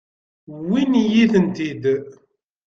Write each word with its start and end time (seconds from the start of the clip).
Wwin-iyi-tent-id. 0.59 1.83